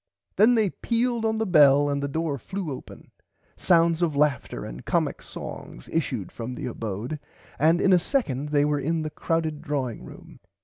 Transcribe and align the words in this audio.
Then 0.35 0.55
they 0.55 0.71
pealed 0.71 1.25
on 1.25 1.37
the 1.37 1.45
bell 1.45 1.87
and 1.87 2.01
the 2.01 2.07
door 2.07 2.39
flew 2.39 2.71
open. 2.71 3.11
Sounds 3.55 4.01
of 4.01 4.15
laughter 4.15 4.65
and 4.65 4.83
comic 4.83 5.21
songs 5.21 5.87
issued 5.89 6.31
from 6.31 6.55
the 6.55 6.65
abode 6.65 7.19
and 7.59 7.79
in 7.79 7.93
a 7.93 7.99
second 7.99 8.49
they 8.49 8.65
were 8.65 8.79
in 8.79 9.03
the 9.03 9.11
crowded 9.11 9.61
drawing 9.61 10.03
room. 10.03 10.39